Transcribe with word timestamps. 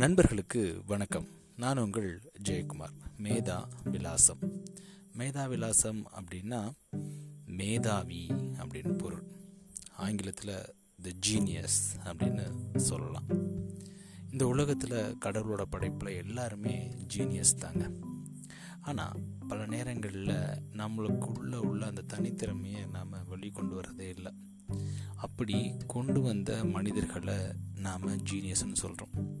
நண்பர்களுக்கு 0.00 0.82
வணக்கம். 0.86 1.26
நான் 1.56 1.78
உங்கள் 1.78 2.32
ஜெயக்குமார் 2.48 2.96
மேதா 3.18 3.68
விலாசம். 3.84 4.38
மேதா 5.18 5.48
விலாசம் 5.48 6.08
அப்படின்னா 6.10 6.70
மேதாவி 7.46 8.26
அப்படின்னு 8.30 8.98
பொருள். 8.98 9.22
ஆங்கிலத்தில் 9.96 10.74
த 11.02 11.10
ஜீனியஸ் 11.26 11.98
அப்படின்னு 12.04 12.76
சொல்லலாம். 12.76 13.24
இந்த 14.32 14.46
உலகத்தில் 14.46 15.16
கடவுளோட 15.24 15.62
படைப்பில் 15.62 16.16
எல்லாருமே 16.16 16.94
ஜீனியஸ் 17.16 17.58
தாங்க. 17.58 17.90
ஆனால் 18.80 19.20
பல 19.48 19.66
நேரங்களில் 19.66 20.62
நம்மளுக்குள்ளே 20.72 21.56
உள்ள 21.56 21.86
அந்த 21.86 22.02
தனித்திறமையை 22.16 22.90
நாம் 22.90 23.12
வெளிக்கொண்டு 23.12 23.82
வரதே 23.82 24.08
இல்லை. 24.08 24.32
அப்படி 25.16 25.76
கொண்டு 25.86 26.20
வந்த 26.20 26.64
மனிதர்களை 26.64 27.34
நாம் 27.74 28.02
ஜீனியஸ்ன்னு 28.02 28.72
சொல்கிறோம் 28.72 29.39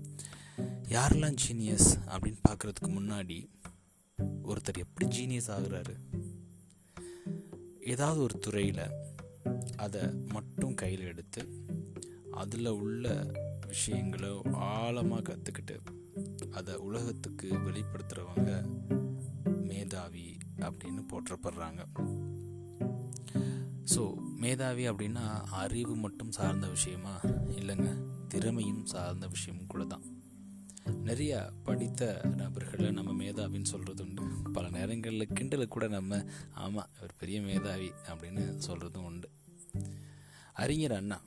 யாரெல்லாம் 0.90 1.36
ஜீனியஸ் 1.46 1.88
அப்படின்னு 2.06 2.40
பார்க்குறதுக்கு 2.48 2.88
முன்னாடி 2.88 3.48
ஒருத்தர் 4.20 4.78
எப்படி 4.78 5.06
ஜீனியஸ் 5.06 5.50
ஆகுறாரு? 5.50 5.94
ஏதாவது 7.80 8.22
ஒரு 8.22 8.38
துறையில் 8.38 8.82
அதை 9.76 10.00
மட்டும் 10.12 10.74
கையில் 10.74 11.00
எடுத்து 11.00 11.42
அதில் 12.30 12.66
உள்ள 12.66 13.32
விஷயங்களை 13.66 14.42
ஆழமாக 14.52 15.22
கற்றுக்கிட்டு 15.22 15.76
அதை 16.50 16.74
உலகத்துக்கு 16.74 17.52
வெளிப்படுத்துகிறவங்க 17.52 18.50
மேதாவி 19.44 20.36
அப்படின்னு 20.58 21.02
போற்றப்படுறாங்க. 21.12 21.82
ஸோ 23.94 24.14
மேதாவி 24.16 24.88
அப்படின்னா 24.88 25.40
அறிவு 25.40 25.96
மட்டும் 25.96 26.30
சார்ந்த 26.30 26.68
விஷயமா? 26.68 27.20
இல்லைங்க 27.58 27.90
திறமையும் 28.28 28.86
சார்ந்த 28.86 29.26
விஷயமும் 29.26 29.66
கூட 29.66 29.84
தான். 29.84 30.19
நிறைய 30.84 31.50
படித்த 31.62 32.20
நபர்களை 32.36 32.90
நம்ம 32.90 33.24
மேதாவின்னு 33.24 33.64
சொல்கிறது 33.64 34.02
உண்டு 34.02 34.22
பல 34.52 34.70
நேரங்களில் 34.70 35.28
கிண்டலுக்கு 35.40 35.68
கூட 35.68 35.88
நம்ம 35.88 36.24
ஆமாம் 36.52 36.88
ஒரு 37.02 37.14
பெரிய 37.18 37.40
மேதாவி 37.40 37.92
அப்படின்னு 38.06 38.60
சொல்கிறதும் 38.66 39.04
உண்டு. 39.04 39.28
அறிஞர் 40.52 40.92
அண்ணா 40.92 41.22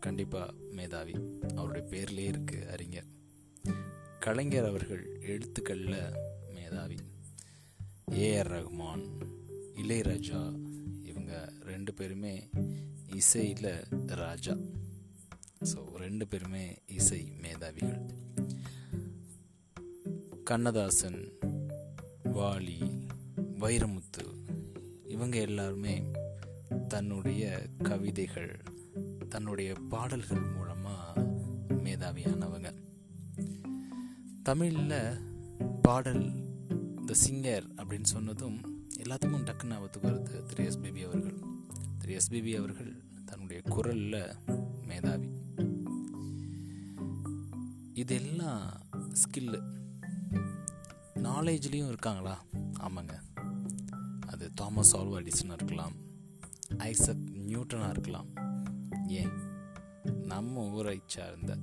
கண்டிப்பாக 0.00 0.52
மேதாவி. 0.70 1.14
அவருடைய 1.56 1.88
பேர்லேயே 1.88 2.34
இருக்குது 2.34 2.66
அறிஞர். 2.66 3.04
கலைஞர் 4.18 4.64
அவர்கள் 4.64 5.20
எழுத்துக்களில் 5.20 6.12
மேதாவி. 6.54 6.96
ஏஆர் 8.10 8.48
ரஹ்மான் 8.48 9.08
இளையராஜா 9.74 10.58
இவங்க 11.04 11.52
ரெண்டு 11.62 11.94
பேருமே 11.94 12.50
இசையில் 13.06 13.86
ராஜா. 14.06 14.56
ஸோ 15.72 15.94
ரெண்டு 15.94 16.26
பேருமே 16.26 16.78
இசை 16.86 17.32
மேதாவிகள். 17.42 18.00
கண்ணதாசன் 20.44 21.32
வாலி 22.34 23.06
வைரமுத்து 23.58 24.24
இவங்க 25.04 25.38
எல்லாருமே 25.38 26.02
தன்னுடைய 26.88 27.62
கவிதைகள் 27.82 28.60
தன்னுடைய 29.28 29.74
பாடல்கள் 29.88 30.44
மூலமாக 30.56 31.22
மேதாவியானவங்க. 31.84 32.72
தமிழில் 34.42 34.98
பாடல் 35.82 36.24
த 37.06 37.14
சிங்கர் 37.26 37.66
அப்படின்னு 37.76 38.10
சொன்னதும் 38.16 38.58
எல்லாத்துக்கும் 38.96 39.46
டக்கு 39.48 39.66
ஞாபகத்துக்கு 39.66 40.08
வருது 40.08 40.44
திரு 40.46 40.70
எஸ்பிபி 40.70 41.04
அவர்கள். 41.04 41.38
திரு 41.98 42.20
எஸ்பிபி 42.20 42.54
அவர்கள் 42.58 42.92
தன்னுடைய 43.24 43.62
குரலில் 43.62 44.22
மேதாவி. 44.86 45.28
இதெல்லாம் 48.04 48.86
ஸ்கில்லு. 48.92 49.62
நாலேஜ்லேயும் 51.14 51.86
இருக்காங்களா? 51.86 52.44
ஆமாங்க. 52.80 53.14
அது 54.26 54.52
தாமஸ் 54.54 54.96
ஆல்வா 54.96 55.20
எடிசனாக 55.22 55.52
இருக்கலாம். 55.52 55.92
ஐசக் 56.78 57.32
நியூட்டனாக 57.48 57.90
இருக்கலாம். 57.90 58.26
ஏன்? 59.06 59.30
நம்ம 60.22 60.70
ஊரை 60.70 61.02
சார்ந்த 61.06 61.58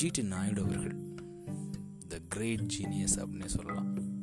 ஜிடி 0.00 0.22
நாயுடு 0.22 0.62
அவர்கள் 0.62 0.96
த 2.08 2.18
கிரேட் 2.28 2.72
ஜீனியஸ் 2.78 3.18
அப்படின்னே 3.18 3.46
சொல்லலாம். 3.46 4.20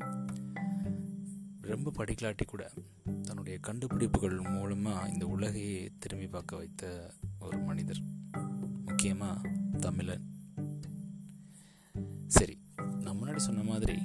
ரொம்ப 1.62 1.92
படிக்கலாட்டி 1.98 2.46
கூட 2.46 2.72
தன்னுடைய 3.24 3.60
கண்டுபிடிப்புகள் 3.60 4.40
மூலமாக 4.40 5.10
இந்த 5.10 5.28
உலகையே 5.28 5.92
திரும்பி 6.00 6.28
பார்க்க 6.28 6.56
வைத்த 6.56 7.14
ஒரு 7.40 7.58
மனிதர். 7.58 8.02
முக்கியமாக 8.86 9.50
தமிழன். 9.80 10.38
சரி 12.30 12.60
நான் 12.78 13.22
முன்னாடி 13.22 13.36
சொன்ன 13.36 13.64
மாதிரி 13.64 13.98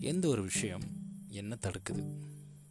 எந்த 0.00 0.28
ஒரு 0.28 0.42
விஷயம் 0.42 0.82
என்ன 1.28 1.58
தடுக்குது? 1.60 2.14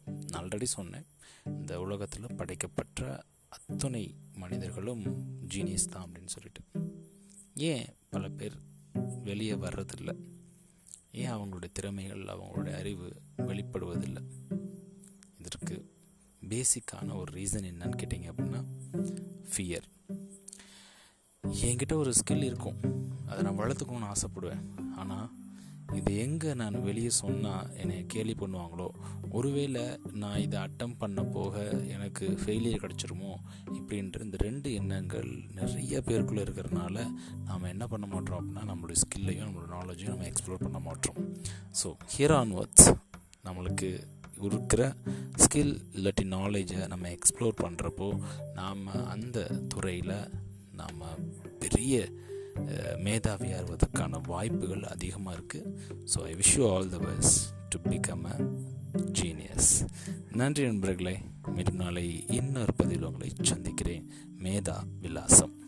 நான் 0.04 0.44
ஆல்ரெடி 0.44 0.62
சொன்னேன் 0.62 1.06
இந்த 1.44 1.80
உலகத்தில் 1.80 2.36
படைக்கப்பட்ட 2.36 3.24
அத்தனை 3.48 4.16
மனிதர்களும் 4.34 5.02
ஜீனியஸ் 5.48 5.90
தான் 5.90 6.08
அப்படின்னு 6.08 6.26
சொல்லிட்டு. 6.26 6.60
ஏன் 7.54 7.84
பல 8.10 8.28
பேர் 8.28 8.56
வெளியே 9.22 9.52
வர்றதில்லை? 9.52 10.16
ஏன் 11.12 11.30
அவங்களுடைய 11.30 11.70
திறமைகள் 11.72 12.22
அவங்களுடைய 12.22 12.72
அறிவு 12.72 13.22
வெளிப்படுவதில்லை? 13.36 14.24
இதற்கு 15.38 15.94
பேசிக்கான 16.48 17.14
ஒரு 17.14 17.32
ரீசன் 17.32 17.70
என்னன்னு 17.72 17.98
கேட்டிங்க 18.02 18.32
அப்படின்னா 18.32 18.64
ஃபியர் 19.56 19.84
என்கிட்ட 21.42 21.92
ஒரு 21.92 22.12
ஸ்கில் 22.12 22.42
இருக்கும். 22.42 23.01
அதை 23.32 23.42
நான் 23.48 23.60
வளர்த்துக்கணும்னு 23.62 24.12
ஆசைப்படுவேன். 24.14 24.64
ஆனால் 24.96 25.28
இது 25.98 26.10
எங்கே 26.16 26.50
நான் 26.54 26.76
வெளியே 26.82 27.10
சொன்னால் 27.20 27.66
என்னை 27.80 27.96
கேலி 28.12 28.34
பண்ணுவாங்களோ 28.40 28.86
ஒருவேளை 29.30 29.82
நான் 30.12 30.40
இதை 30.40 30.56
அட்டம் 30.60 30.96
பண்ண 30.98 31.20
போக 31.34 31.64
எனக்கு 31.94 32.26
ஃபெயிலியர் 32.42 32.82
கிடச்சிருமோ 32.84 33.32
இப்படின்ற 33.78 34.20
இந்த 34.20 34.38
ரெண்டு 34.46 34.68
எண்ணங்கள் 34.72 35.28
நிறைய 35.58 36.02
பேருக்குள்ளே 36.06 36.44
இருக்கிறனால 36.46 36.96
நாம் 37.48 37.70
என்ன 37.72 37.86
பண்ண 37.86 38.06
மாட்டோம் 38.06 38.38
அப்படின்னா 38.38 38.64
நம்மளுடைய 38.70 39.00
ஸ்கில்லையும் 39.02 39.46
நம்மளோட 39.46 39.70
நாலேஜையும் 39.78 40.14
நம்ம 40.14 40.28
எக்ஸ்ப்ளோர் 40.32 40.64
பண்ண 40.66 40.80
மாட்டோம். 40.88 41.20
ஸோ 41.82 41.90
ஹியர் 42.14 42.36
ஆன்வர்ட்ஸ் 42.40 42.88
நம்மளுக்கு 43.48 43.90
இருக்கிற 44.48 44.82
ஸ்கில் 45.42 45.74
இல்லாட்டி 45.96 46.24
நாலேஜை 46.36 46.80
நம்ம 46.88 47.08
எக்ஸ்ப்ளோர் 47.16 47.60
பண்ணுறப்போ 47.64 48.08
நாம் 48.54 48.82
அந்த 49.14 49.38
துறையில் 49.74 50.16
நாம் 50.80 51.02
பெரிய 51.64 51.96
மேதாவியாகுவதற்கான 53.04 54.20
வாய்ப்புகள் 54.26 54.82
அதிகமாக 54.82 55.38
இருக்குது 55.38 55.76
so 56.14 56.22
I 56.22 56.34
wish 56.34 56.56
you 56.56 56.74
all 56.74 56.88
the 56.88 56.98
best 56.98 57.54
to 57.68 57.78
become 57.90 58.24
a 58.24 58.38
genius 59.22 59.88
நன்றி 60.30 60.64
நண்பர்களே 60.64 61.18
மீண்டும் 61.54 61.74
நாளை 61.74 62.26
இன்னொரு 62.26 62.74
பதிவில் 62.74 63.04
உங்களை 63.04 63.32
சந்திக்கிறேன். 63.42 64.10
மேதா 64.42 64.76
விலாசம். 65.00 65.61